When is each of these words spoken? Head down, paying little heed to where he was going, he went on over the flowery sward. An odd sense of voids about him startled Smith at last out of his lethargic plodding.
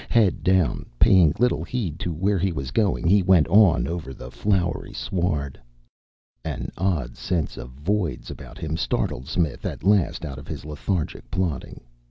Head 0.09 0.41
down, 0.43 0.87
paying 0.97 1.35
little 1.37 1.63
heed 1.63 1.99
to 1.99 2.11
where 2.11 2.39
he 2.39 2.51
was 2.51 2.71
going, 2.71 3.05
he 3.05 3.21
went 3.21 3.47
on 3.49 3.85
over 3.87 4.15
the 4.15 4.31
flowery 4.31 4.93
sward. 4.93 5.59
An 6.43 6.71
odd 6.75 7.15
sense 7.15 7.55
of 7.55 7.69
voids 7.69 8.31
about 8.31 8.57
him 8.57 8.77
startled 8.77 9.27
Smith 9.27 9.63
at 9.63 9.83
last 9.83 10.25
out 10.25 10.39
of 10.39 10.47
his 10.47 10.65
lethargic 10.65 11.29
plodding. 11.29 11.81